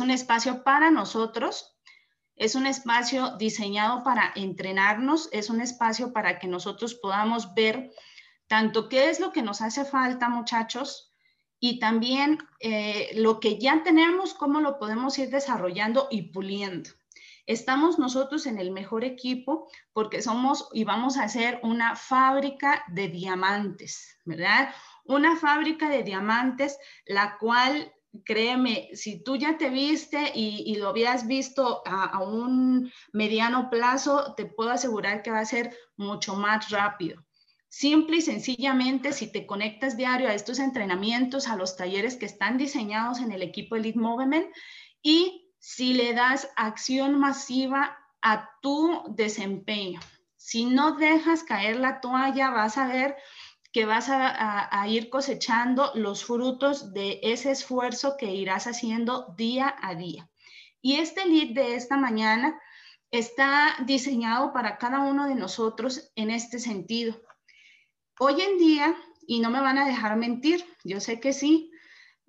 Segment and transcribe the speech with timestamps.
[0.00, 1.76] Es un espacio para nosotros,
[2.34, 7.90] es un espacio diseñado para entrenarnos, es un espacio para que nosotros podamos ver
[8.46, 11.12] tanto qué es lo que nos hace falta, muchachos,
[11.58, 16.88] y también eh, lo que ya tenemos, cómo lo podemos ir desarrollando y puliendo.
[17.44, 23.08] Estamos nosotros en el mejor equipo porque somos y vamos a hacer una fábrica de
[23.08, 24.74] diamantes, ¿verdad?
[25.04, 27.92] Una fábrica de diamantes, la cual
[28.24, 34.34] créeme, si tú ya te viste y, lo habías visto a, a, un mediano plazo,
[34.36, 37.24] te puedo asegurar que va a ser mucho más rápido.
[37.68, 42.58] Simple y sencillamente, si te conectas diario a estos entrenamientos, a los talleres que están
[42.58, 44.46] diseñados en el equipo Elite Movement
[45.02, 50.00] y si le das acción masiva a tu desempeño.
[50.36, 53.16] Si no dejas caer la toalla, vas a ver
[53.72, 59.94] que vas a, ir cosechando los frutos de ese esfuerzo que irás haciendo día a
[59.94, 60.28] día.
[60.82, 62.58] Y este lead de esta mañana
[63.10, 67.20] está diseñado para cada uno de nosotros en este sentido.
[68.18, 68.96] Hoy en día,
[69.26, 71.70] y no me van a dejar mentir, yo sé que sí,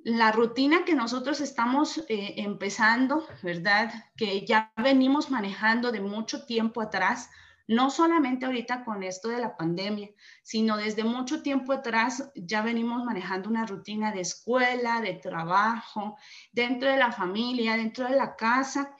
[0.03, 3.91] la rutina que nosotros estamos eh, empezando, ¿verdad?
[4.15, 7.29] Que ya venimos manejando de mucho tiempo atrás,
[7.71, 10.09] no solamente ahorita con esto de la pandemia,
[10.43, 16.17] sino desde mucho tiempo atrás ya venimos manejando una rutina de escuela, de trabajo,
[16.51, 18.95] dentro de la familia, dentro de la casa.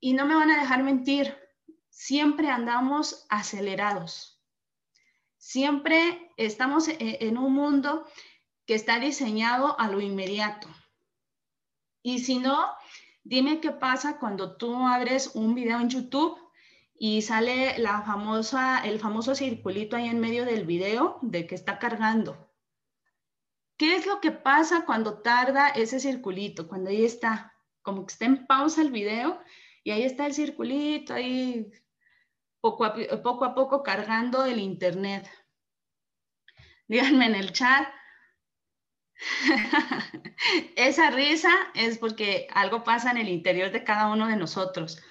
[0.00, 1.36] Y no me van a dejar mentir,
[1.90, 4.36] siempre andamos acelerados
[5.46, 8.04] Siempre estamos e-, en un mundo
[8.66, 10.66] que está diseñado a lo inmediato.
[12.02, 12.68] Y si no,
[13.22, 16.45] dime qué pasa cuando tú abres un video en YouTube
[16.98, 21.78] y sale la famosa, el famoso circulito ahí en medio del video de que está
[21.78, 22.50] cargando.
[23.76, 26.66] ¿Qué es lo que pasa cuando tarda ese circulito?
[26.68, 29.40] Cuando ahí está, como que está en pausa el video
[29.84, 31.70] y ahí está el circulito ahí
[32.60, 35.28] poco a, poco cargando el Internet.
[36.88, 37.88] Díganme en el chat.
[40.76, 45.02] Esa risa es porque algo pasa en el interior de cada uno de nosotros.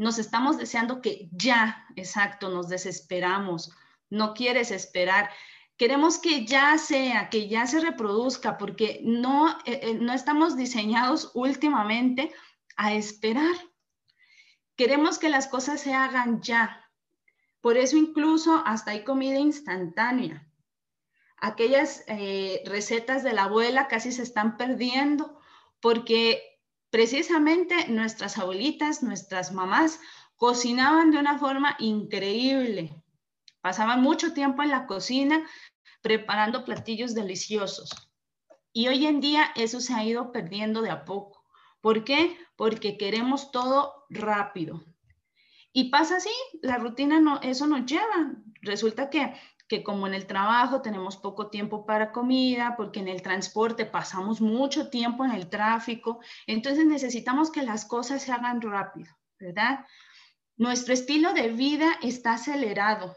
[0.00, 3.70] Nos estamos deseando que ya, exacto, nos desesperamos.
[4.08, 5.28] No quieres esperar.
[5.76, 11.32] Queremos que ya sea, que ya se reproduzca, porque no, eh, eh, no estamos diseñados
[11.34, 12.32] últimamente
[12.78, 13.54] a esperar.
[14.74, 16.90] Queremos que las cosas se hagan ya.
[17.60, 20.50] Por eso incluso hasta hay comida instantánea.
[21.36, 25.38] Aquellas eh, recetas de la abuela casi se están perdiendo
[25.78, 26.49] porque
[26.90, 30.00] precisamente nuestras abuelitas, nuestras mamás,
[30.36, 33.02] cocinaban de una forma increíble.
[33.60, 35.46] Pasaban mucho tiempo en la cocina
[36.02, 37.90] preparando platillos deliciosos.
[38.72, 41.44] Y hoy en día eso se ha ido perdiendo de a poco.
[41.80, 42.36] ¿Por qué?
[42.56, 44.84] Porque queremos todo rápido.
[45.72, 46.30] Y pasa así,
[46.62, 48.34] la rutina no, eso nos lleva.
[48.62, 49.34] Resulta que,
[49.70, 54.40] que como en el trabajo tenemos poco tiempo para comida, porque en el transporte pasamos
[54.40, 59.86] mucho tiempo en el tráfico, entonces necesitamos que las cosas se hagan rápido, ¿verdad?
[60.56, 63.16] Nuestro estilo de vida está acelerado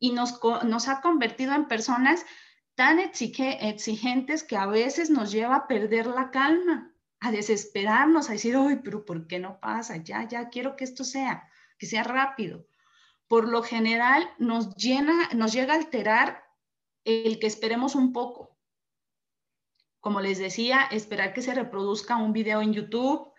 [0.00, 2.26] y nos, nos ha convertido en personas
[2.74, 8.56] tan exigentes que a veces nos lleva a perder la calma, a desesperarnos, a decir,
[8.56, 9.98] ay, pero ¿por qué no pasa?
[9.98, 11.48] Ya, ya quiero que esto sea
[11.78, 12.66] que sea rápido.
[13.28, 16.44] Por lo general nos, llena, nos llega a alterar
[17.04, 18.56] el que esperemos un poco.
[20.00, 23.32] Como les decía, esperar que se reproduzca un video en YouTube.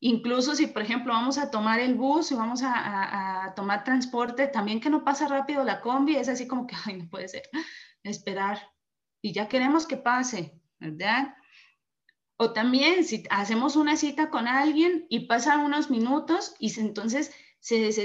[0.00, 4.46] Incluso si, por ejemplo, vamos a tomar el bus y vamos a, a tomar transporte,
[4.46, 7.42] también que no pasa rápido la combi, es así como que, ay, no puede ser,
[8.02, 8.70] esperar.
[9.22, 11.34] Y ya queremos que pase, ¿verdad?
[12.36, 17.32] O también si hacemos una cita con alguien y pasan unos minutos y entonces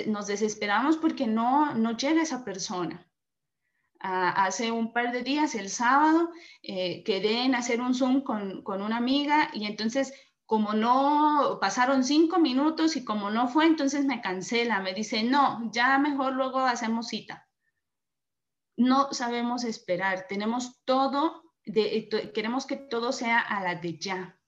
[0.07, 3.05] nos desesperamos porque no, no llega esa persona.
[4.01, 6.29] Ah, hace un par de días, el sábado,
[6.63, 10.13] eh, quedé en hacer un Zoom con, con una amiga y entonces
[10.49, 15.69] como no pasaron cinco minutos y como no fue, entonces me cancela, me dice, no,
[15.71, 17.47] ya mejor luego hacemos cita.
[18.75, 24.38] No sabemos esperar, tenemos todo, de, queremos que todo sea a la de ya.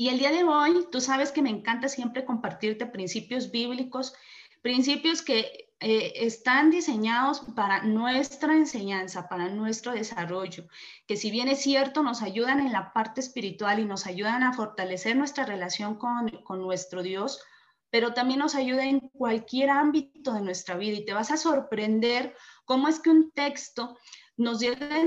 [0.00, 4.14] Y el día de hoy, tú sabes que me encanta siempre compartirte principios bíblicos,
[4.62, 10.64] principios que eh, están diseñados para nuestra enseñanza, para nuestro desarrollo,
[11.06, 14.54] que si bien es cierto, nos ayudan en la parte espiritual y nos ayudan a
[14.54, 17.42] fortalecer nuestra relación con, con nuestro Dios,
[17.90, 20.96] pero también nos ayuda en cualquier ámbito de nuestra vida.
[20.96, 23.98] Y te vas a sorprender cómo es que un texto
[24.40, 25.00] nos llega a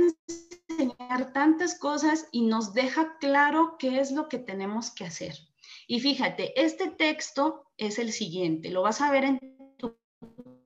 [0.69, 5.35] enseñar tantas cosas y nos deja claro qué es lo que tenemos que hacer.
[5.87, 9.97] Y fíjate, este texto es el siguiente, lo vas a ver en tu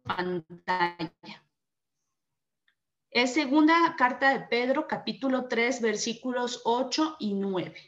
[0.04, 1.46] pantalla.
[3.10, 7.86] Es segunda carta de Pedro, capítulo 3, versículos 8 y 9.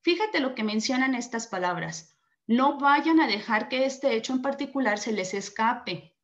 [0.00, 2.16] Fíjate lo que mencionan estas palabras.
[2.46, 6.16] No vayan a dejar que este hecho en particular se les escape,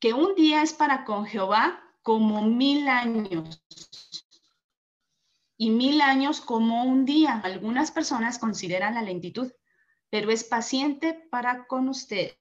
[0.00, 3.60] que un día es para con Jehová como mil años
[5.56, 7.40] y mil años como un día.
[7.42, 9.52] Algunas personas consideran la lentitud,
[10.08, 12.38] pero es paciente para con ustedes.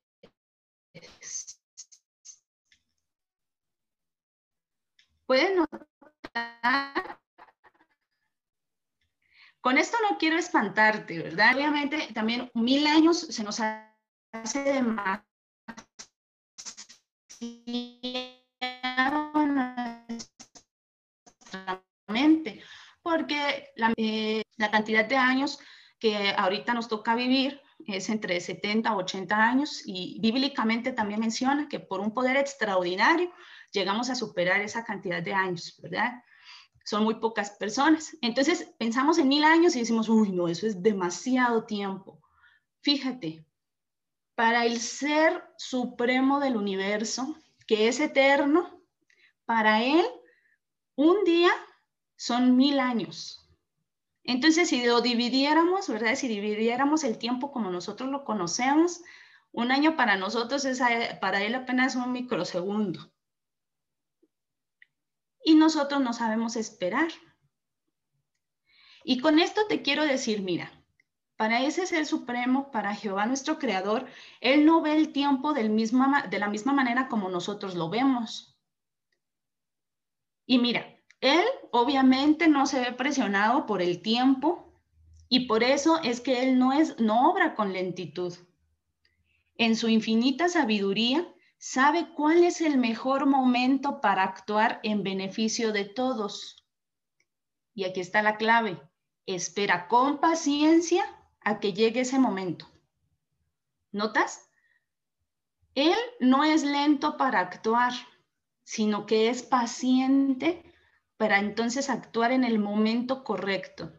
[5.26, 7.20] Pueden notar.
[9.62, 11.56] Con esto no quiero espantarte, ¿verdad?
[11.56, 15.26] Obviamente también mil años se nos hace demasiado
[23.02, 25.60] porque eh, la, cantidad de años
[26.00, 31.70] que ahorita nos toca vivir es entre 70 a 80 años y bíblicamente también menciona
[31.70, 33.32] que por un poder extraordinario
[33.72, 36.24] llegamos a superar esa cantidad de años, ¿verdad?
[36.84, 38.18] Son muy pocas personas.
[38.22, 42.22] Entonces pensamos en mil años y decimos, uy, no, eso es demasiado tiempo.
[42.82, 43.46] Fíjate,
[44.36, 47.36] para el ser supremo del universo,
[47.66, 48.82] que es eterno,
[49.46, 50.06] para él
[50.96, 51.52] un día
[52.16, 53.48] son mil años.
[54.24, 56.16] Entonces, si lo dividiéramos, ¿verdad?
[56.16, 59.02] Si dividiéramos el tiempo como nosotros lo conocemos,
[59.52, 60.82] un año para nosotros es
[61.22, 63.12] para él apenas un microsegundo.
[65.44, 67.10] Y nosotros no sabemos esperar.
[69.04, 70.75] Y con esto te quiero decir, mira,
[71.38, 74.06] para ese ser supremo, para Jehová nuestro creador,
[74.42, 78.56] Él no ve el tiempo de la misma manera como nosotros lo vemos.
[80.46, 84.72] Y mira, él obviamente no se ve presionado por el tiempo
[85.28, 88.34] y por eso es que él no, es, no obra con lentitud.
[89.58, 91.28] En su infinita sabiduría,
[91.58, 96.64] sabe cuál es el mejor momento para actuar en beneficio de todos.
[97.74, 98.80] Y aquí está la clave.
[99.26, 101.04] Espera con paciencia
[101.46, 102.68] a que llegue ese momento.
[103.92, 104.50] ¿Notas?
[105.76, 107.94] Él no es lento para actuar,
[108.64, 110.74] sino que es paciente
[111.18, 113.94] para entonces actuar en el momento correcto.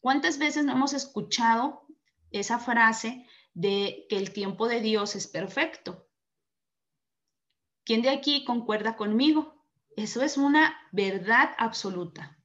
[0.00, 1.86] ¿Cuántas veces no hemos escuchado
[2.30, 6.08] esa frase de que el tiempo de Dios es perfecto?
[7.84, 9.64] ¿Quién de aquí concuerda conmigo?
[9.96, 12.38] Eso es una verdad absoluta.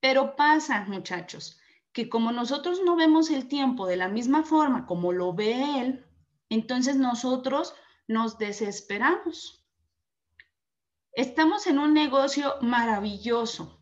[0.00, 1.58] Pero pasa, muchachos,
[1.92, 6.06] que como nosotros no vemos el tiempo de la misma forma como lo ve Él,
[6.48, 7.74] entonces nosotros
[8.08, 9.66] nos desesperamos.
[11.12, 13.78] Estamos en un negocio maravilloso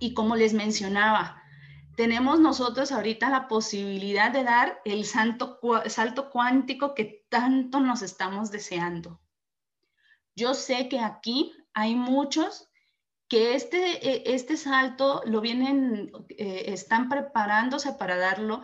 [0.00, 1.42] y como les mencionaba,
[1.96, 8.50] tenemos nosotros ahorita la posibilidad de dar el salto, salto cuántico que tanto nos estamos
[8.50, 9.20] deseando.
[10.34, 12.71] Yo sé que aquí hay muchos
[13.32, 18.60] que este, e, este salto lo vienen, eh, están preparándose para darlo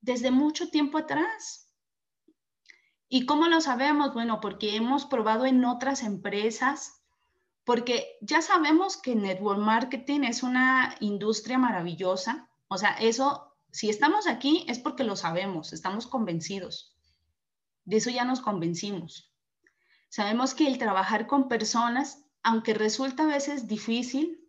[0.00, 1.70] desde mucho tiempo atrás.
[3.10, 4.14] ¿Y cómo lo sabemos?
[4.14, 7.02] Bueno, porque hemos probado en otras empresas,
[7.62, 12.48] porque ya sabemos que network marketing es una industria maravillosa.
[12.68, 16.96] O sea, eso, si estamos aquí es porque lo sabemos, estamos convencidos.
[17.84, 19.30] De eso ya nos convencimos.
[20.08, 24.48] Sabemos que el trabajar con personas, aunque resulta a veces difícil,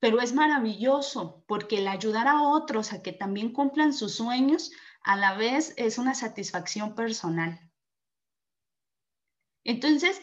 [0.00, 4.72] pero es maravilloso porque el ayudar a otros a que también cumplan sus sueños,
[5.04, 7.60] a la vez es una satisfacción personal.
[9.62, 10.20] Entonces,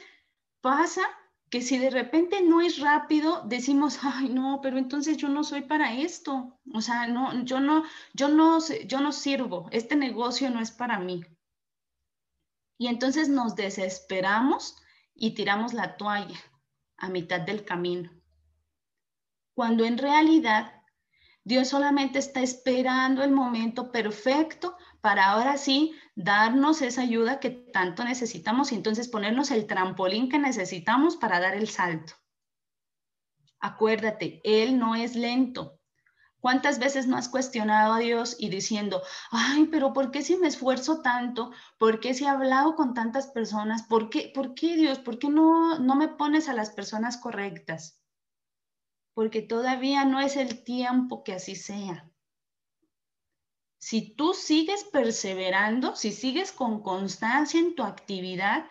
[0.59, 1.03] pasa
[1.49, 5.61] que si de repente no es rápido, decimos, ay, no, pero entonces yo no soy
[5.61, 6.59] para esto.
[6.73, 9.69] O sea, no, yo no, yo no, yo no sirvo.
[9.71, 11.23] Este negocio no es para mí.
[12.77, 14.75] Y entonces nos desesperamos
[15.13, 16.37] y tiramos la toalla
[16.97, 18.11] a mitad del camino.
[19.53, 20.83] Cuando en realidad
[21.43, 28.03] Dios solamente está esperando el momento perfecto para ahora sí darnos esa ayuda que tanto
[28.03, 32.13] necesitamos y entonces ponernos el trampolín que necesitamos para dar el salto.
[33.59, 35.79] Acuérdate, Él no es lento.
[36.45, 40.47] ¿Cuántas veces no has cuestionado a Dios y diciendo, ay, pero ¿por qué si me
[40.47, 41.49] esfuerzo tanto?
[41.79, 43.81] ¿Por qué si he hablado con tantas personas?
[43.81, 44.99] ¿Por qué, por qué Dios?
[44.99, 47.99] ¿Por qué no, no me pones a las personas correctas?
[49.15, 52.11] Porque todavía no es el tiempo que así sea.
[53.79, 58.69] Si tú sigues perseverando, si sigues con constancia en tu actividad,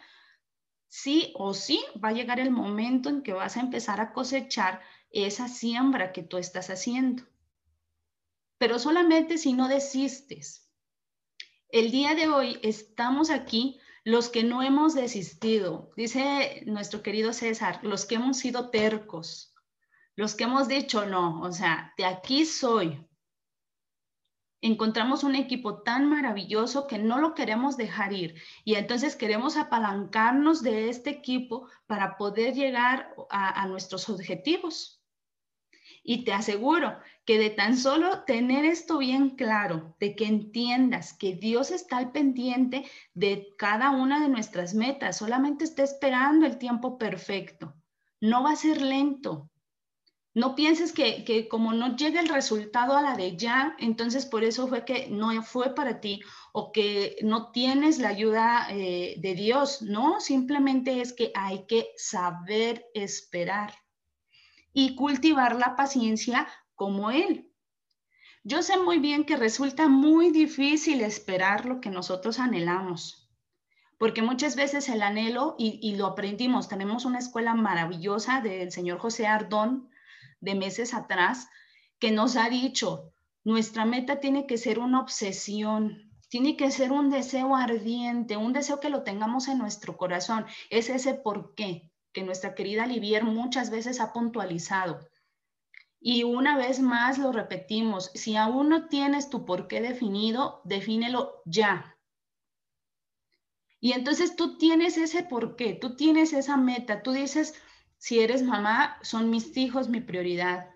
[0.87, 4.81] sí o sí va a llegar el momento en que vas a empezar a cosechar
[5.11, 7.25] esa siembra que tú estás haciendo.
[8.59, 10.71] Pero solamente si no desistes.
[11.69, 17.81] El día de hoy estamos aquí los que no hemos desistido, dice nuestro querido César,
[17.83, 19.55] los que hemos sido tercos,
[20.15, 23.05] los que hemos dicho no, o sea, de aquí soy.
[24.61, 30.63] Encontramos un equipo tan maravilloso que no lo queremos dejar ir y entonces queremos apalancarnos
[30.63, 35.04] de este equipo para poder llegar a, a nuestros objetivos.
[36.07, 41.35] Y te aseguro que de tan solo tener esto bien claro, de que entiendas que
[41.35, 42.85] Dios está al pendiente
[43.15, 47.75] de cada una de nuestras metas, solamente está esperando el tiempo perfecto.
[48.21, 49.51] No va a ser lento.
[50.35, 54.67] No pienses que, como no llega el resultado a la de ya, entonces por eso
[54.69, 56.21] fue que no fue para ti
[56.53, 59.81] o que no tienes la ayuda eh, de Dios.
[59.81, 63.73] No, simplemente es que hay que saber esperar
[64.75, 67.51] y cultivar la paciencia como Él.
[68.43, 73.31] Yo sé muy bien que resulta muy difícil esperar lo que nosotros anhelamos,
[73.99, 79.27] porque muchas veces el anhelo, y, lo aprendimos, tenemos una escuela maravillosa del señor José
[79.27, 79.89] Ardón
[80.41, 81.49] de meses atrás,
[81.99, 83.15] que nos ha dicho,
[83.45, 88.81] nuestra meta tiene que ser una obsesión, tiene que ser un deseo ardiente, un deseo
[88.81, 90.45] que lo tengamos en nuestro corazón.
[90.69, 95.01] Es ese por qué que nuestra querida Livier muchas veces ha puntualizado.
[96.01, 101.43] Y una vez más lo repetimos, si aún no tienes tu por qué definido, defínelo
[101.45, 101.99] ya.
[103.81, 107.55] Y entonces tú tienes ese por qué, tú tienes esa meta, tú dices,
[107.99, 110.71] si eres mamá, son mis hijos mi prioridad.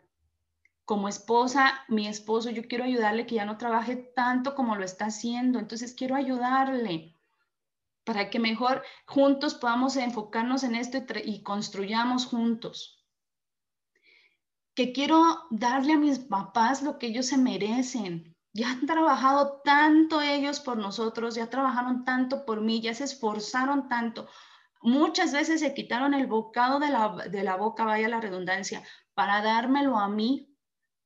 [0.85, 5.07] Como esposa, mi esposo, yo quiero ayudarle que ya no trabaje tanto como lo está
[5.07, 7.18] haciendo, entonces quiero ayudarle
[8.09, 13.05] para que mejor juntos podamos enfocarnos en esto y, construyamos juntos.
[14.75, 18.35] Que quiero darle a mis papás lo que ellos se merecen.
[18.55, 23.91] Ya han trabajado tanto ellos por nosotros, ya trabajaron tanto por mí, ya se esforzaron
[23.91, 24.27] tanto.
[24.81, 29.43] Muchas veces se quitaron el bocado de la, de la boca, vaya la redundancia, para
[29.43, 30.57] dármelo a mí,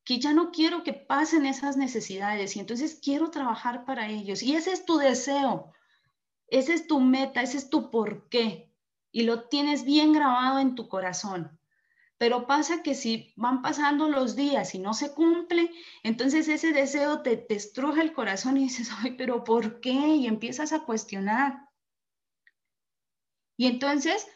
[0.05, 4.41] que ya no quiero que pasen esas necesidades y entonces quiero trabajar para ellos.
[4.45, 5.73] Y ese es tu deseo.
[6.53, 8.71] Esa es tu meta, ese es tu porqué
[9.11, 11.59] y lo tienes bien grabado en tu corazón.
[12.19, 15.71] Pero pasa que si van pasando los días y no se cumple,
[16.03, 19.93] entonces ese deseo te, te estruja el corazón y dices, ay, pero ¿por qué?
[19.93, 21.71] Y empiezas a cuestionar.
[23.57, 24.27] Y entonces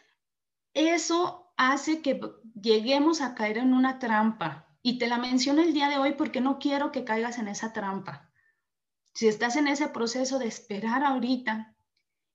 [0.73, 2.19] eso hace que
[2.59, 4.75] lleguemos a caer en una trampa.
[4.81, 7.75] Y te la menciono el día de hoy porque no quiero que caigas en esa
[7.75, 8.31] trampa.
[9.13, 11.76] Si estás en ese proceso de esperar ahorita,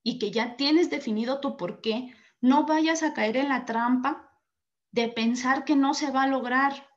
[0.04, 4.32] y que ya tienes definido tu por qué, no vayas a caer en la trampa
[4.92, 6.90] de pensar que no se va a lograr.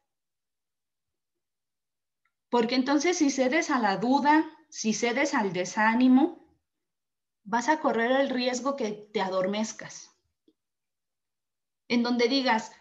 [2.48, 6.48] Porque entonces si cedes a la duda, si cedes al desánimo,
[7.44, 10.10] vas a correr el riesgo que te adormezcas.
[11.88, 12.72] En donde digas,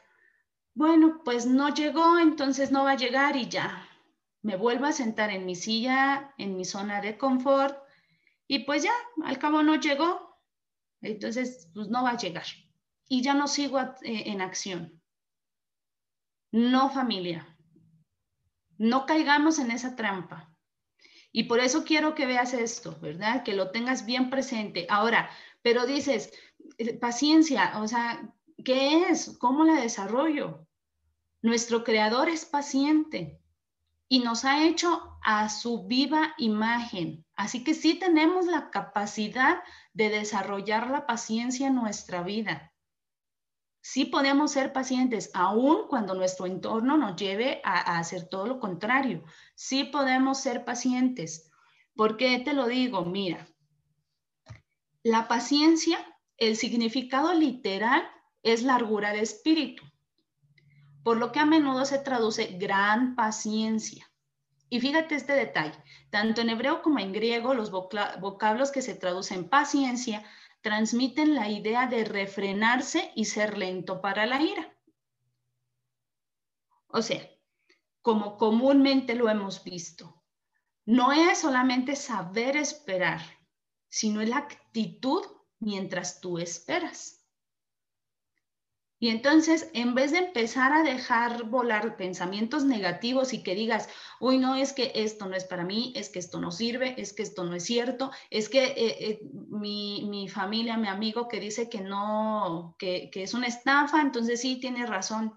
[0.74, 3.88] bueno, pues no llegó, entonces no va a llegar y ya.
[4.42, 7.83] Me vuelvo a sentar en mi silla, en mi zona de confort
[8.54, 8.94] y pues ya,
[9.24, 10.40] al cabo no llegó,
[11.02, 12.46] entonces pues no va a llegar.
[13.08, 15.02] Y ya no sigo eh, en acción.
[16.52, 17.58] No familia.
[18.78, 20.56] No caigamos en esa trampa.
[21.32, 23.42] Y por eso quiero que veas esto, ¿verdad?
[23.42, 24.86] Que lo tengas bien presente.
[24.88, 25.32] Ahora,
[25.64, 26.32] pero dices,
[26.78, 29.36] eh, paciencia, o sea, ¿qué es?
[29.40, 30.68] ¿Cómo la desarrollo?
[31.42, 33.42] Nuestro creador es paciente
[34.08, 37.26] y nos ha hecho a su viva imagen.
[37.36, 39.63] Así que sí tenemos la capacidad
[39.94, 42.74] de desarrollar la paciencia en nuestra vida.
[43.82, 49.24] Sí podemos ser pacientes, aun cuando nuestro entorno nos lleve a, hacer todo lo contrario.
[49.56, 51.52] Sí podemos ser pacientes.
[51.96, 53.04] ¿Por qué te lo digo?
[53.04, 53.48] Mira,
[55.04, 55.98] la paciencia,
[56.38, 58.08] el significado literal
[58.42, 59.84] es largura de espíritu
[61.04, 64.10] por lo que a menudo se traduce gran paciencia.
[64.70, 65.77] Y fíjate este detalle,
[66.10, 70.24] tanto en hebreo como en griego, los vocablos que se traducen paciencia
[70.62, 74.75] transmiten la idea de refrenarse y ser lento para la ira.
[76.88, 77.22] O sea,
[78.01, 80.24] como comúnmente lo hemos visto,
[80.86, 83.22] no es solamente saber esperar,
[83.89, 85.24] sino la actitud
[85.60, 87.23] mientras tú esperas.
[89.04, 93.90] Y entonces, en vez de empezar a dejar volar pensamientos negativos y que digas,
[94.22, 97.12] uy, no, es que esto no es para mí, es que esto no sirve, es
[97.12, 99.20] que esto no es cierto, es que eh, eh,
[99.50, 104.58] mi, familia, mi amigo que dice que no, que, que es una estafa, entonces sí,
[104.62, 105.34] tiene razón.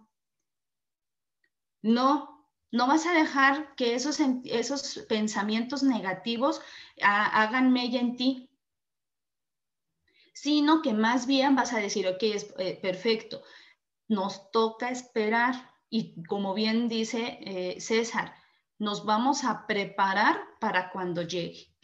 [1.82, 6.60] No, No vas a dejar que esos, esos pensamientos negativos
[7.02, 8.48] hagan mella en ti,
[10.36, 13.42] sino que más bien vas a decir, ok, es eh, perfecto,
[14.06, 18.34] nos toca esperar y como bien dice eh, César,
[18.78, 21.74] nos vamos a preparar para cuando llegue,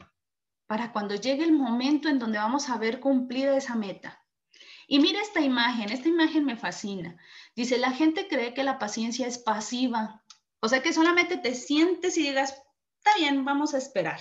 [0.66, 4.22] para cuando llegue el momento en donde vamos a ver cumplida esa meta.
[4.86, 7.16] Y mira esta imagen, esta imagen me fascina.
[7.56, 10.22] Dice, la gente cree que la paciencia es pasiva,
[10.60, 12.62] o sea que solamente te sientes y digas,
[12.98, 14.20] está bien, vamos a esperar.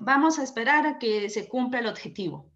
[0.00, 2.52] Vamos a esperar a que se cumpla el objetivo.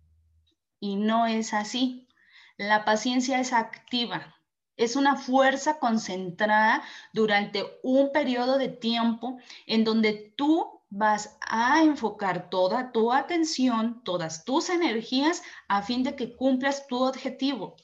[0.83, 2.09] Y no es así.
[2.57, 4.35] La paciencia es activa,
[4.77, 12.51] es una fuerza concentrada durante un periodo de tiempo en donde tú vas a enfocar
[12.51, 17.77] toda tu atención, todas tus energías a fin de que cumplas tu objetivo.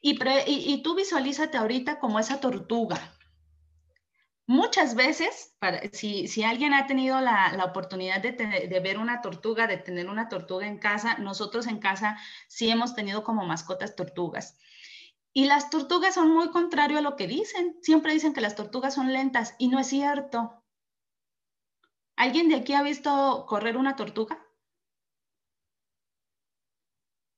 [0.00, 3.16] Y, tú visualízate ahorita como esa tortuga.
[4.48, 5.54] Muchas veces,
[5.92, 10.66] si, alguien ha tenido la, oportunidad de, de, ver una tortuga, de tener una tortuga
[10.66, 12.16] en casa, nosotros en casa
[12.48, 14.56] sí hemos tenido como mascotas tortugas.
[15.34, 17.76] Y las tortugas son muy contrario a lo que dicen.
[17.82, 20.64] Siempre dicen que las tortugas son lentas y no es cierto.
[22.16, 24.42] ¿Alguien de aquí ha visto correr una tortuga?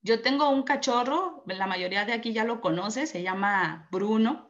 [0.01, 4.50] Yo tengo un cachorro, la mayoría de aquí ya lo conoce, se llama Bruno.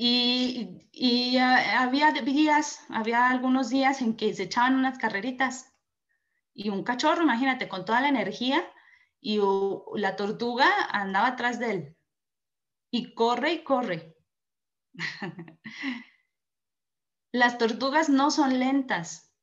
[0.00, 5.72] Y, y había días, había algunos días en que se echaban unas carreritas.
[6.54, 8.64] Y un cachorro, imagínate, con toda la energía,
[9.20, 9.40] y
[9.96, 11.96] la tortuga andaba atrás de él
[12.90, 14.16] y corre y corre.
[17.32, 19.34] Las tortugas no son lentas,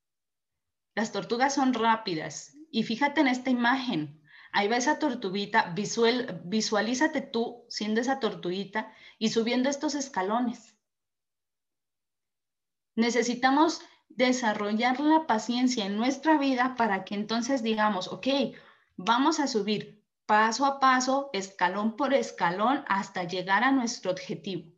[0.95, 2.57] las tortugas son rápidas.
[2.71, 4.23] Y fíjate en esta imagen,
[4.55, 10.77] ahí va esa tortuguita, visual, visualízate tú siendo esa tortuguita y subiendo estos escalones.
[12.95, 18.27] Necesitamos desarrollar la paciencia en nuestra vida para que entonces digamos, ok,
[18.95, 24.71] vamos a subir paso a paso, escalón por escalón, hasta llegar a nuestro objetivo.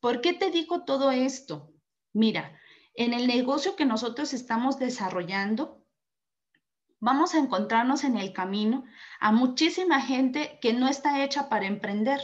[0.00, 1.74] ¿Por qué te digo todo esto?
[2.14, 2.58] Mira,
[2.94, 5.81] en el negocio que nosotros estamos desarrollando,
[7.02, 8.84] vamos a encontrarnos en el camino
[9.18, 12.20] a muchísima gente que no está hecha para emprender.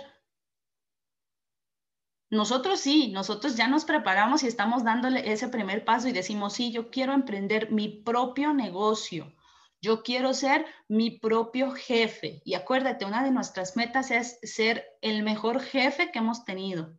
[2.31, 6.71] Nosotros sí, nosotros ya nos preparamos y estamos dándole ese primer paso y decimos, sí,
[6.71, 9.35] yo quiero emprender mi propio negocio.
[9.81, 12.41] Yo quiero ser mi propio jefe.
[12.45, 16.97] Y acuérdate, una de nuestras metas es ser el mejor jefe que hemos tenido.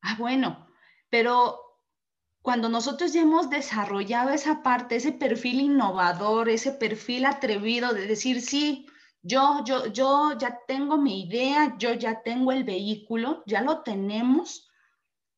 [0.00, 0.66] Ah, bueno,
[1.10, 1.69] pero
[2.42, 8.40] cuando nosotros ya hemos desarrollado esa parte, ese perfil innovador, ese perfil atrevido de decir,
[8.40, 8.86] sí,
[9.22, 14.70] yo, yo, yo ya tengo mi idea, yo ya tengo el vehículo, ya lo tenemos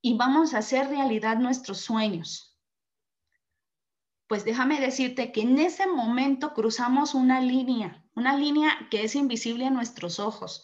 [0.00, 2.52] y vamos a hacer realidad nuestros sueños
[4.32, 9.66] pues déjame decirte que en ese momento cruzamos una línea, una línea que es invisible
[9.66, 10.62] a nuestros ojos,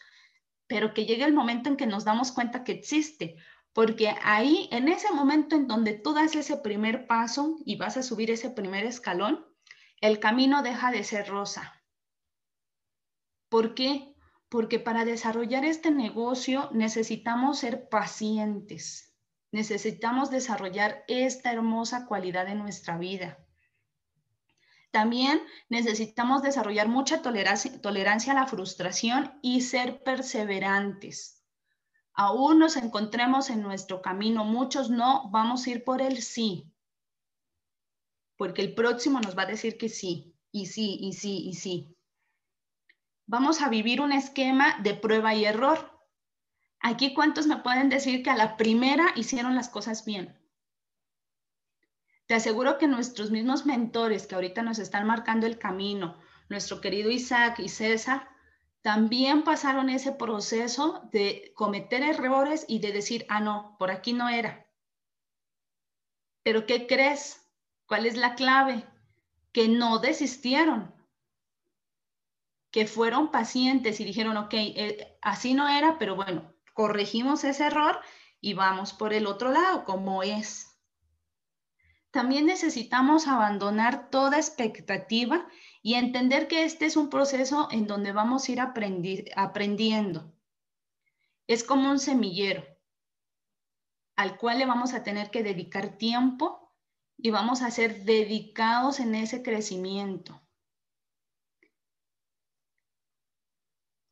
[0.67, 3.37] pero que llega el momento en que nos damos cuenta que existe,
[3.79, 8.03] porque ahí, en ese momento en donde tú das ese primer paso y vas a
[8.03, 9.47] subir ese primer escalón,
[10.01, 11.81] el camino deja de ser rosa.
[13.49, 14.17] ¿Por qué?
[14.49, 19.15] Porque para desarrollar este negocio necesitamos ser pacientes,
[19.53, 23.39] necesitamos desarrollar esta hermosa cualidad en nuestra vida.
[24.91, 31.38] También necesitamos desarrollar mucha tolerancia, a la frustración y ser perseverantes.
[32.21, 36.69] Aún nos encontremos en nuestro camino, muchos no, vamos a ir por el sí,
[38.37, 41.97] porque el próximo nos va a decir que sí, y sí, y sí, y sí.
[43.27, 45.97] Vamos a vivir un esquema de prueba y error.
[46.81, 50.37] Aquí, ¿cuántos me pueden decir que a la primera hicieron las cosas bien?
[52.27, 57.13] Te aseguro que nuestros mismos mentores que ahorita nos están marcando el camino, nuestro querido
[57.13, 58.29] Isaac y César,
[58.89, 64.31] también pasaron ese proceso de cometer errores y de decir, ah, no, por aquí no
[64.31, 64.67] era.
[66.43, 67.47] Pero ¿qué crees?
[67.85, 68.87] ¿Cuál es la clave?
[69.53, 70.95] Que no desistieron,
[72.71, 78.01] que fueron pacientes y dijeron, ok, eh, así no era, pero bueno, corregimos ese error
[78.41, 80.81] y vamos por el otro lado, como es.
[82.11, 85.47] También necesitamos abandonar toda expectativa
[85.83, 90.33] y entender que este es un proceso en donde vamos a ir aprendiendo.
[91.47, 92.65] Es como un semillero
[94.19, 96.75] al cual le vamos a tener que dedicar tiempo
[97.17, 100.43] y vamos a ser dedicados en ese crecimiento.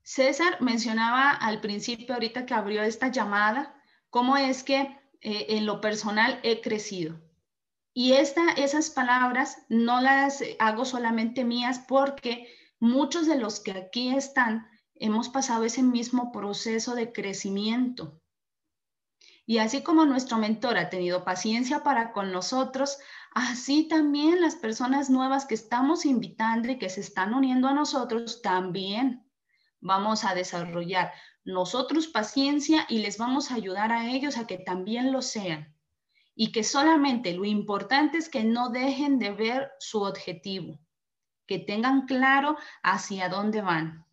[0.05, 3.74] César mencionaba al principio, ahorita que abrió esta llamada,
[4.09, 4.83] cómo es que
[5.20, 7.20] eh, en lo personal he crecido.
[7.98, 12.46] Y esta, esas palabras no las hago solamente mías porque
[12.78, 18.20] muchos de los que aquí están hemos pasado ese mismo proceso de crecimiento.
[19.46, 22.98] Y así como nuestro mentor ha tenido paciencia para con nosotros,
[23.32, 28.42] así también las personas nuevas que estamos invitando y que se están uniendo a nosotros
[28.42, 29.26] también
[29.80, 35.12] vamos a desarrollar nosotros paciencia y les vamos a ayudar a ellos a que también
[35.12, 35.74] lo sean.
[36.37, 40.79] Y que solamente lo importante es que no dejen de ver su objetivo,
[41.46, 44.07] que tengan claro hacia dónde van.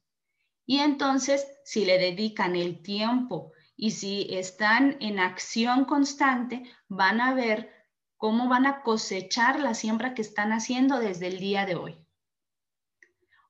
[0.66, 7.34] Y entonces, si le dedican el tiempo y si están en acción constante, van a
[7.34, 7.72] ver
[8.16, 11.98] cómo van a cosechar la siembra que están haciendo desde el día de hoy.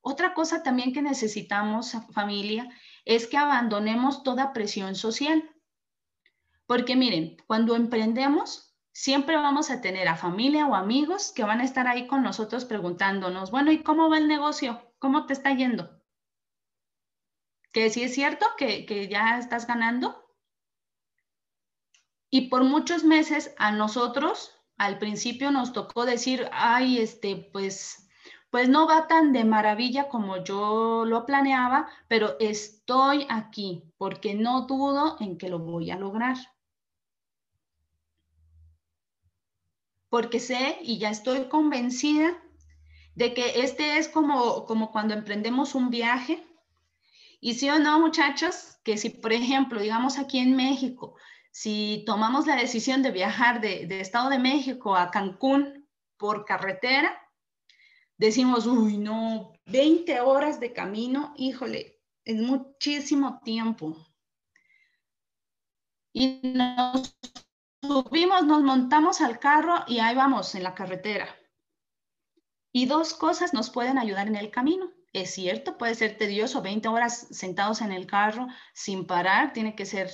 [0.01, 2.69] Otra cosa también que necesitamos, familia,
[3.05, 5.49] es que abandonemos toda presión social.
[6.73, 11.65] Porque miren, cuando emprendemos, siempre vamos a tener a familia o amigos que van a
[11.65, 14.81] estar ahí con nosotros preguntándonos, bueno, ¿y cómo va el negocio?
[14.97, 16.01] ¿Cómo te está yendo?
[17.71, 20.25] Que si es cierto que, que ya estás ganando,
[22.31, 28.09] y por muchos meses a nosotros, al principio nos tocó decir, ay, este, pues,
[28.49, 34.65] pues no va tan de maravilla como yo lo planeaba, pero estoy aquí porque no
[34.65, 36.37] dudo en que lo voy a lograr.
[40.13, 42.39] Porque sé y ya estoy convencida
[43.15, 46.45] de que este es como, como cuando emprendemos un viaje.
[47.41, 51.15] Y sí o no, muchachos, que si, por ejemplo, digamos aquí en México,
[51.51, 57.19] si tomamos la decisión de viajar de, Estado de México a Cancún por carretera,
[58.15, 63.97] decimos, uy, no, 20 horas de camino, híjole, es muchísimo tiempo.
[66.13, 67.15] Y nos
[67.83, 71.27] subimos, nos montamos al carro y ahí vamos en la carretera.
[72.71, 74.91] Y dos cosas nos pueden ayudar en el camino.
[75.11, 79.85] Es cierto, puede ser tedioso, 20 horas sentados en el carro sin parar, tiene que
[79.85, 80.09] ser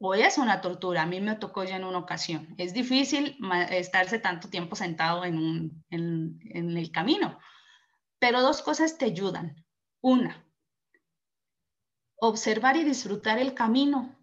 [0.00, 1.02] o es una tortura.
[1.02, 2.54] A mí me tocó ya en una ocasión.
[2.58, 3.38] Es difícil
[3.70, 7.38] estarse tanto tiempo sentado en, en el camino,
[8.18, 9.64] pero dos cosas te ayudan.
[10.02, 10.44] Una,
[12.16, 14.13] observar y disfrutar el camino.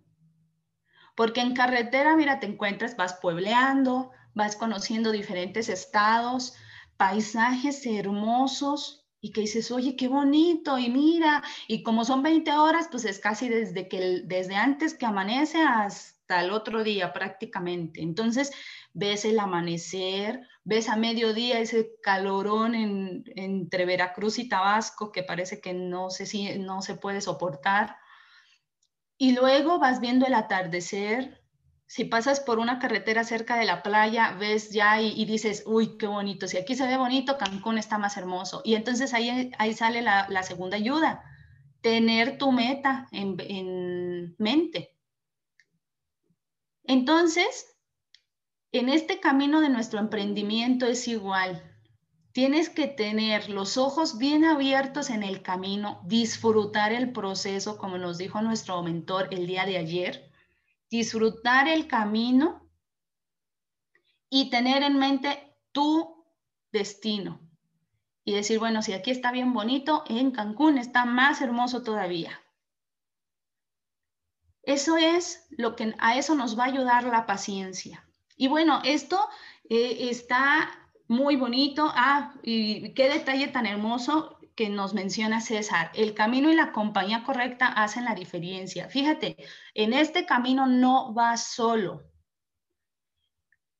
[1.15, 6.56] Porque en carretera, mira, te encuentras, vas puebleando, vas conociendo diferentes estados,
[6.97, 12.88] paisajes hermosos, y que dices, oye, qué bonito, y mira, y como son 20 horas,
[12.89, 18.02] pues es casi desde, que, desde antes que amanece hasta el otro día prácticamente.
[18.02, 18.52] Entonces,
[18.93, 25.74] ves el amanecer, ves a mediodía ese calorón entre Veracruz y Tabasco que parece que
[25.74, 27.97] no se, no se puede soportar.
[29.21, 31.39] Y luego vas viendo el atardecer,
[31.86, 36.07] si pasas por una carretera cerca de la playa, ves ya y, dices, uy, qué
[36.07, 38.63] bonito, si aquí se ve bonito, Cancún está más hermoso.
[38.65, 41.23] Y entonces ahí, ahí sale la, segunda ayuda,
[41.81, 44.97] tener tu meta en, en mente.
[46.86, 47.77] Entonces,
[48.71, 51.70] en este camino de nuestro emprendimiento es igual.
[52.34, 58.17] Tienes que tener los ojos bien abiertos en el camino, disfrutar el proceso, como nos
[58.17, 60.32] dijo nuestro mentor el día de ayer
[60.91, 62.70] disfrutar el camino
[64.30, 66.26] y tener en mente tu
[66.72, 67.39] destino.
[68.24, 72.39] Y decir, bueno, si aquí está bien bonito, en Cancún está más hermoso todavía.
[74.62, 78.08] Eso es lo que a eso nos va a ayudar la paciencia.
[78.36, 79.20] Y bueno, esto
[79.70, 80.81] eh, está
[81.12, 81.91] muy bonito.
[81.93, 87.24] Ah, y qué detalle tan hermoso que nos menciona César, el camino y la compañía
[87.24, 88.88] correcta hacen la diferencia.
[88.89, 89.38] Fíjate,
[89.74, 92.04] en este camino no vas solo.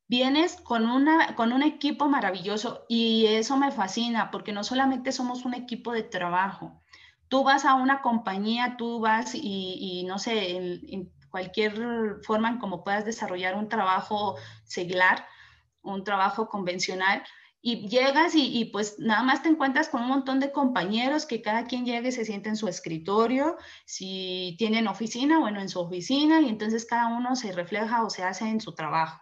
[0.08, 5.46] Vienes con, una, con un equipo maravilloso y eso me fascina porque no solamente somos
[5.46, 6.82] un equipo de trabajo.
[7.30, 12.84] Tú vas a una compañía, tú vas y, no sé, en, cualquier forma en cómo
[12.84, 15.26] puedas desarrollar un trabajo seglar,
[15.84, 17.24] un trabajo convencional,
[17.64, 21.66] y llegas y, pues nada más te encuentras con un montón de compañeros que cada
[21.66, 26.42] quien llegue y se siente en su escritorio, si tienen oficina, bueno, en su oficina
[26.42, 29.22] y entonces cada uno se refleja o se hace en su trabajo.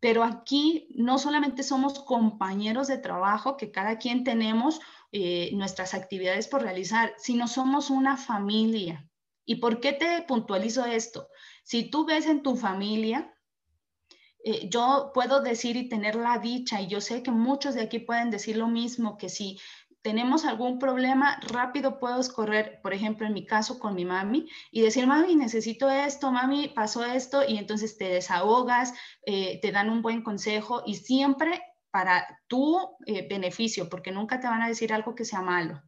[0.00, 4.80] Pero aquí no solamente somos compañeros de trabajo, que cada quien tenemos
[5.12, 9.08] eh, nuestras actividades por realizar, sino somos una familia.
[9.44, 11.28] ¿Y por qué te puntualizo esto?
[11.62, 13.32] Si tú ves en tu familia
[14.44, 17.98] eh, yo puedo decir y tener la dicha, y yo sé que muchos de aquí
[17.98, 19.58] pueden decir lo mismo, que si
[20.02, 24.82] tenemos algún problema, rápido puedo correr, por ejemplo, en mi caso con mi mami y
[24.82, 30.02] decir, mami, necesito esto, mami, pasó esto, y entonces te desahogas, eh, te dan un
[30.02, 35.14] buen consejo y siempre para tu eh, beneficio, porque nunca te van a decir algo
[35.14, 35.80] que sea malo.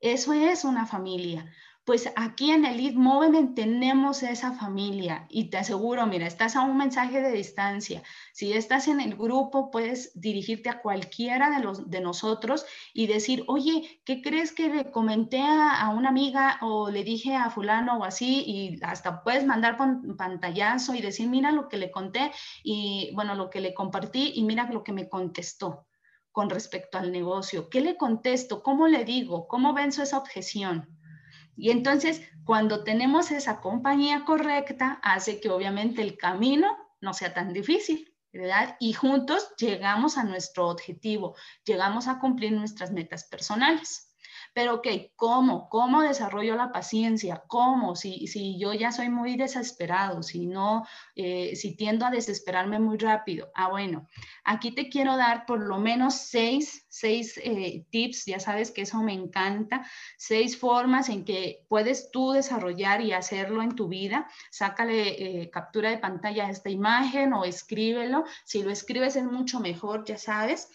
[0.00, 1.50] Eso es una familia
[1.88, 6.76] pues aquí en el Movement tenemos esa familia y te aseguro, mira, estás a un
[6.76, 8.02] mensaje de distancia.
[8.34, 13.42] Si estás en el grupo, puedes dirigirte a cualquiera de, los, de nosotros y decir,
[13.46, 18.04] oye, ¿qué crees que le comenté a, una amiga o le dije a fulano o
[18.04, 18.44] así?
[18.46, 19.78] Y hasta puedes mandar
[20.18, 22.32] pantallazo y decir, mira lo que le conté
[22.62, 25.87] y bueno, lo que le compartí y mira lo que me contestó
[26.32, 27.68] con respecto al negocio.
[27.68, 28.62] ¿Qué le contesto?
[28.62, 29.48] ¿Cómo le digo?
[29.48, 30.98] ¿Cómo venzo esa objeción?
[31.56, 36.68] Y entonces, cuando tenemos esa compañía correcta, hace que obviamente el camino
[37.00, 38.76] no sea tan difícil, ¿verdad?
[38.78, 44.07] Y juntos llegamos a nuestro objetivo, llegamos a cumplir nuestras metas personales.
[44.58, 45.68] Pero, ok, ¿cómo?
[45.68, 47.44] ¿Cómo desarrollo la paciencia?
[47.46, 47.94] ¿Cómo?
[47.94, 52.98] Si, si yo ya soy muy desesperado, si no, eh, si tiendo a desesperarme muy
[52.98, 53.52] rápido.
[53.54, 54.08] Ah, bueno,
[54.42, 59.00] aquí te quiero dar por lo menos seis, seis eh, tips, ya sabes que eso
[59.00, 64.28] me encanta, seis formas en que puedes tú desarrollar y hacerlo en tu vida.
[64.50, 68.24] Sácale eh, captura de pantalla a esta imagen o escríbelo.
[68.44, 70.68] Si lo escribes es mucho mejor, ya sabes.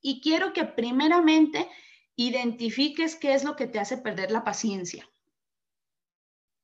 [0.00, 1.68] Y quiero que primeramente
[2.16, 5.08] identifiques qué es lo que te hace perder la paciencia.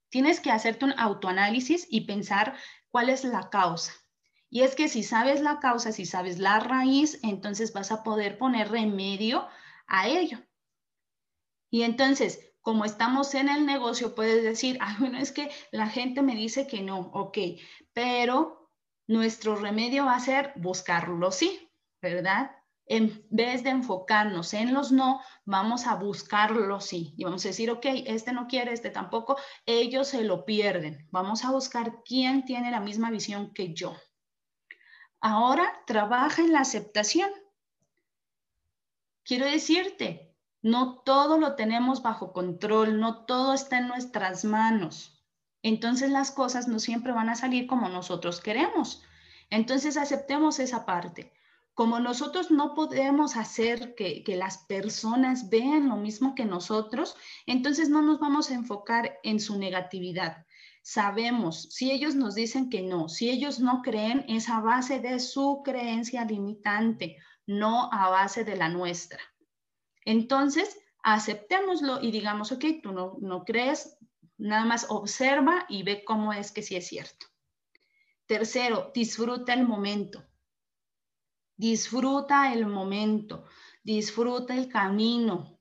[0.09, 2.57] Tienes que hacerte un autoanálisis y pensar
[2.91, 3.93] cuál es la causa.
[4.51, 8.37] Y es que si sabes la causa, si sabes la raíz, entonces vas a poder
[8.37, 9.49] poner remedio
[9.87, 10.39] a ello.
[11.71, 16.21] Y entonces, como estamos en el negocio, puedes decir, ah, bueno, es que la gente
[16.21, 17.39] me dice que no, ok,
[17.95, 18.71] pero
[19.07, 22.51] nuestro remedio va a ser buscarlo, sí, ¿verdad?
[22.93, 27.15] En vez de enfocarnos en los no, vamos a buscar los sí.
[27.17, 31.09] Y vamos a decir, ok, este no quiere, este tampoco, ellos se lo pierden.
[31.11, 33.97] Vamos a buscar quién tiene la misma visión que yo.
[35.23, 37.31] Ahora trabaja en la aceptación.
[39.25, 45.25] Quiero decirte, no todo lo tenemos bajo control, no todo está en nuestras manos.
[45.63, 49.03] Entonces las cosas no siempre van a salir como nosotros queremos.
[49.49, 51.33] Entonces aceptemos esa parte
[51.75, 58.03] como nosotros no podemos hacer que, las personas vean lo mismo que nosotros, entonces no
[58.03, 60.47] nos vamos a enfocar en su negatividad.
[60.83, 65.19] Sabemos, si ellos nos dicen que no, si ellos no creen, es a base de
[65.21, 69.21] su creencia limitante, no a base de la nuestra.
[70.05, 73.97] Entonces, aceptémoslo y digamos, ok, tú no, no crees,
[74.37, 77.27] nada más observa y ve cómo es que sí es cierto.
[78.27, 80.25] Tercero, disfruta el momento.
[81.57, 83.45] Disfruta el momento,
[83.83, 85.59] disfruta el camino.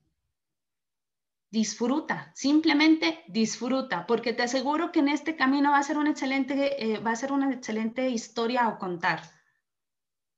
[1.50, 6.82] Disfruta, simplemente disfruta, porque te aseguro que en este camino va a ser una excelente,
[6.82, 9.22] eh, va a ser una excelente historia a contar.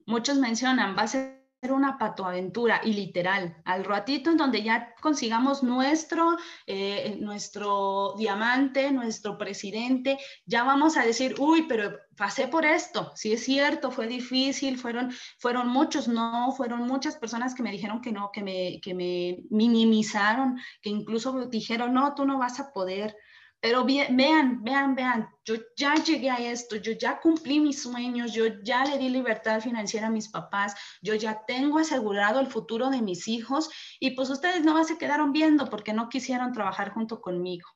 [0.06, 5.62] Muchos mencionan, va a ser una patoaventura y literal, al ratito en donde ya consigamos
[5.62, 13.12] nuestro, eh, nuestro diamante, nuestro presidente, ya vamos a decir, uy, pero pasé por esto,
[13.14, 18.00] sí es cierto, fue difícil, fueron, fueron muchos no, fueron muchas personas que me dijeron
[18.00, 22.72] que no, que me, que me minimizaron, que incluso dijeron, no, tú no vas a
[22.72, 23.16] poder,
[23.64, 28.44] pero vean, vean, vean, yo ya llegué a esto, yo ya cumplí mis sueños, yo
[28.62, 33.00] ya le di libertad financiera a mis papás, yo ya tengo asegurado el futuro de
[33.00, 37.66] mis hijos y pues ustedes no se quedaron viendo porque no quisieron trabajar junto conmigo.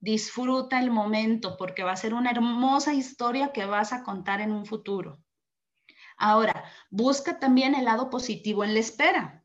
[0.00, 4.52] Disfruta el momento porque va a ser una hermosa historia que vas a contar en
[4.52, 5.18] un futuro.
[6.18, 9.42] Ahora, busca también el lado positivo en la espera.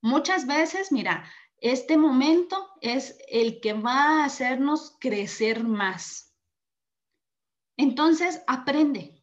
[0.00, 6.34] Muchas veces, mira, este momento es el que va a hacernos crecer más.
[7.76, 9.22] Entonces, aprende.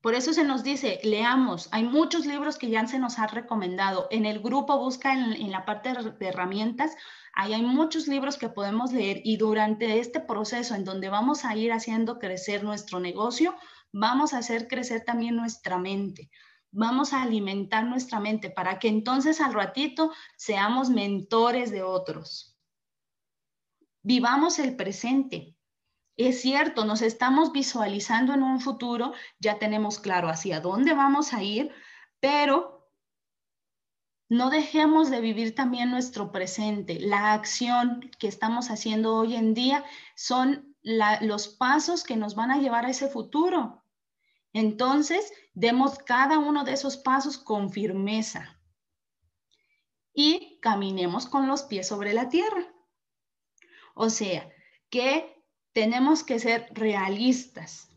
[0.00, 1.68] Por eso se nos dice, leamos.
[1.72, 4.06] Hay muchos libros que ya se nos han recomendado.
[4.10, 6.94] En el grupo busca en, la parte de herramientas,
[7.34, 11.72] hay muchos libros que podemos leer y durante este proceso en donde vamos a ir
[11.72, 13.56] haciendo crecer nuestro negocio,
[13.92, 16.30] vamos a hacer crecer también nuestra mente
[16.74, 22.58] vamos a alimentar nuestra mente para que entonces al ratito seamos mentores de otros.
[24.02, 25.56] Vivamos el presente.
[26.16, 31.42] Es cierto, nos estamos visualizando en un futuro, ya tenemos claro hacia dónde vamos a
[31.42, 31.72] ir,
[32.20, 32.88] pero
[34.28, 36.98] no dejemos de vivir también nuestro presente.
[37.00, 39.84] La acción que estamos haciendo hoy en día
[40.16, 43.83] son los pasos que nos van a llevar a ese futuro.
[44.54, 48.58] Entonces, demos cada uno de esos pasos con firmeza.
[50.14, 52.72] y caminemos con los pies sobre la tierra.
[53.94, 54.48] O sea,
[54.90, 57.88] que tenemos que ser realistas.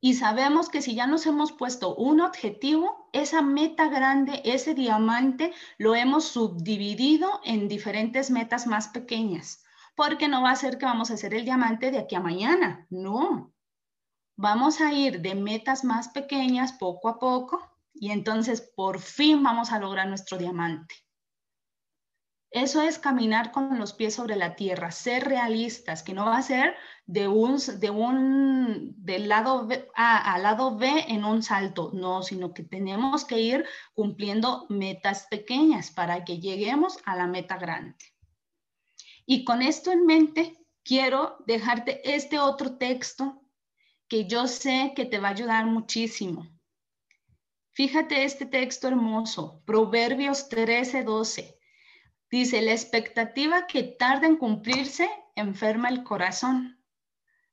[0.00, 5.52] Y sabemos que si ya nos hemos puesto un objetivo, esa meta grande, ese diamante,
[5.78, 9.62] lo hemos subdividido en diferentes metas más pequeñas,
[9.94, 12.86] porque no va a ser que vamos a hacer el diamante de aquí a mañana,
[12.90, 13.52] no.
[14.42, 17.60] Vamos a ir de metas más pequeñas poco a poco
[17.92, 20.94] y entonces por fin vamos a lograr nuestro diamante.
[22.50, 26.42] Eso es caminar con los pies sobre la tierra, ser realistas, que no va a
[26.42, 26.74] ser
[27.04, 32.54] de un, de un del lado A al lado B en un salto, no, sino
[32.54, 38.06] que tenemos que ir cumpliendo metas pequeñas para que lleguemos a la meta grande.
[39.26, 43.42] Y con esto en mente, quiero dejarte este otro texto
[44.10, 46.48] que yo sé que te va a ayudar muchísimo.
[47.70, 51.56] Fíjate este texto hermoso, Proverbios 13, 12.
[52.28, 56.84] Dice, la expectativa que tarda en cumplirse enferma el corazón,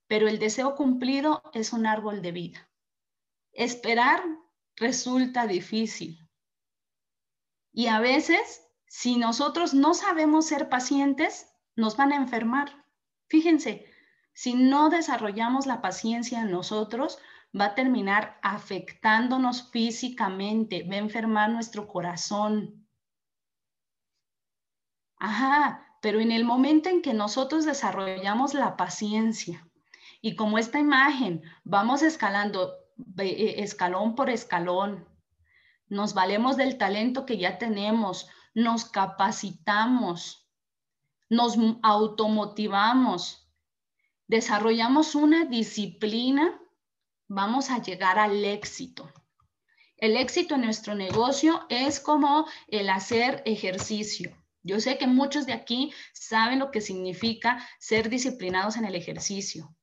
[0.08, 2.70] pero el deseo cumplido es un árbol de vida.
[3.52, 4.20] Esperar
[4.74, 6.28] resulta difícil.
[7.72, 12.84] Y a veces, si nosotros no sabemos ser pacientes, nos van a enfermar.
[13.28, 13.87] Fíjense,
[14.38, 17.18] si no desarrollamos la paciencia en nosotros,
[17.58, 22.86] va a terminar afectándonos físicamente, va a enfermar nuestro corazón,
[25.18, 29.68] Ajá, pero en el momento en que nosotros desarrollamos la paciencia
[30.20, 32.74] y como esta imagen vamos escalando
[33.18, 35.08] eh, escalón por escalón,
[35.88, 40.48] nos valemos del talento que ya tenemos, nos capacitamos,
[41.28, 43.47] nos automotivamos,
[44.28, 46.60] desarrollamos una disciplina,
[47.26, 49.10] vamos a llegar al éxito.
[49.96, 54.32] El éxito en nuestro negocio es como el hacer ejercicio.
[54.62, 59.74] Yo sé que muchos de aquí saben lo que significa ser disciplinados en el ejercicio.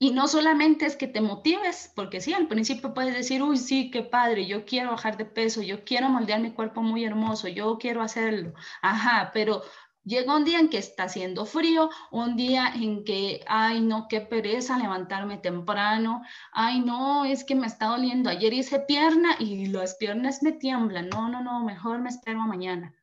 [0.00, 3.90] Y no solamente es que te motives, porque sí, al principio puedes decir, uy, sí,
[3.90, 7.78] qué padre, yo quiero bajar de peso, yo quiero moldear mi cuerpo muy hermoso, yo
[7.78, 8.54] quiero hacerlo.
[8.80, 9.62] Ajá, pero
[10.04, 14.20] Llega un día en que está haciendo frío, un día en que, ay, no, qué
[14.20, 18.30] pereza levantarme temprano, ay, no, es que me está doliendo.
[18.30, 21.08] Ayer hice pierna y las piernas me tiemblan.
[21.10, 22.94] No, no, no, mejor me espero a mañana.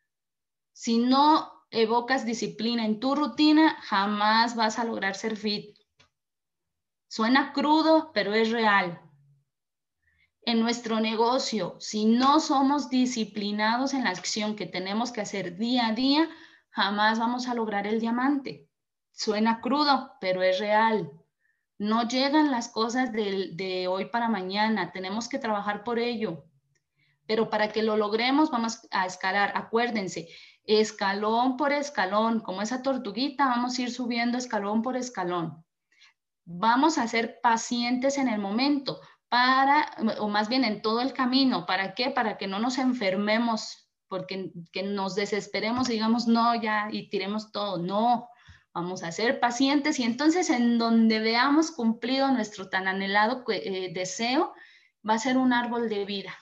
[0.74, 5.78] Si no evocas disciplina en tu rutina, jamás vas a lograr ser fit.
[7.08, 9.00] Suena crudo, pero es real.
[10.42, 15.88] En nuestro negocio, si no somos disciplinados en la acción que tenemos que hacer día
[15.88, 16.30] a día,
[16.76, 18.68] jamás vamos a lograr el diamante.
[19.14, 21.10] Suena crudo, pero es real.
[21.78, 26.44] No llegan las cosas de, hoy para mañana, tenemos que trabajar por ello.
[27.26, 30.28] Pero para que lo logremos vamos a escalar, acuérdense,
[30.66, 35.64] escalón por escalón, como esa tortuguita, vamos a ir subiendo escalón por escalón.
[36.44, 41.66] Vamos a ser pacientes en el momento para, o más bien en todo el camino,
[41.66, 42.10] ¿para qué?
[42.10, 47.52] Para que no nos enfermemos porque que nos desesperemos y digamos, no, ya, y tiremos
[47.52, 47.78] todo.
[47.78, 48.30] No,
[48.74, 54.54] vamos a ser pacientes y entonces en donde veamos cumplido nuestro tan anhelado eh, deseo,
[55.08, 56.36] va a ser un árbol de vida.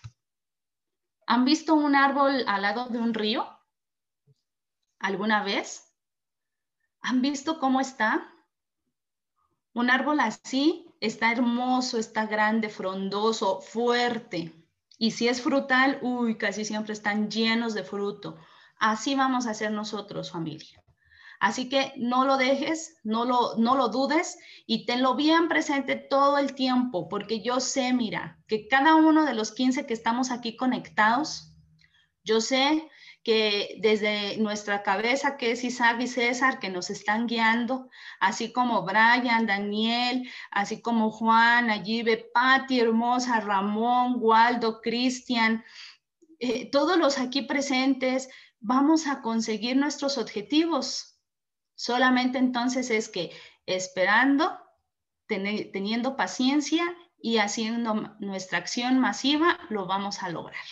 [1.28, 3.48] ¿Han visto un árbol al lado de un río?
[5.00, 5.94] ¿Alguna vez?
[7.02, 8.30] ¿Han visto cómo está?
[9.74, 14.54] Un árbol así está hermoso, está grande, frondoso, fuerte.
[15.04, 18.38] Y si es frutal, uy, casi siempre están llenos de fruto.
[18.80, 20.82] Así vamos a hacer nosotros, familia.
[21.42, 26.38] Así que no lo dejes, no lo, no lo dudes y tenlo bien presente todo
[26.38, 30.56] el tiempo, porque yo sé, mira, que cada uno de los 15 que estamos aquí
[30.56, 31.54] conectados,
[32.24, 32.90] yo sé
[33.24, 38.84] que desde nuestra cabeza, que es Isaac y César, que nos están guiando, así como
[38.84, 45.64] Brian, Daniel, así como Juan, Ayibe, Patti, Hermosa, Ramón, Waldo, Cristian,
[46.40, 48.28] eh, todos los aquí presentes,
[48.60, 51.18] vamos a conseguir nuestros objetivos.
[51.76, 53.32] Solamente entonces es que
[53.66, 54.60] esperando,
[55.28, 56.84] teniendo paciencia
[57.18, 60.66] y haciendo nuestra acción masiva, lo vamos a lograr.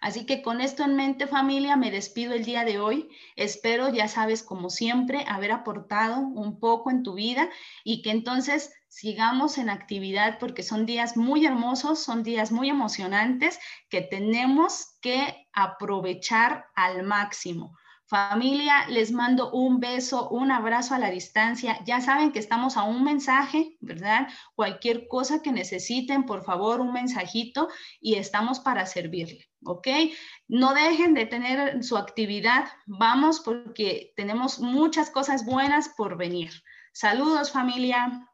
[0.00, 3.08] Así que con esto en mente familia, me despido el día de hoy.
[3.36, 7.48] Espero, ya sabes, como siempre, haber aportado un poco en tu vida
[7.84, 13.58] y que entonces sigamos en actividad porque son días muy hermosos, son días muy emocionantes
[13.88, 17.77] que tenemos que aprovechar al máximo.
[18.08, 21.78] Familia, les mando un beso, un abrazo a la distancia.
[21.84, 24.28] Ya saben que estamos a un mensaje, ¿verdad?
[24.54, 27.68] Cualquier cosa que necesiten, por favor, un mensajito
[28.00, 29.88] y estamos para servirle, ¿ok?
[30.48, 32.68] No dejen de tener su actividad.
[32.86, 36.50] Vamos porque tenemos muchas cosas buenas por venir.
[36.94, 38.26] Saludos, familia.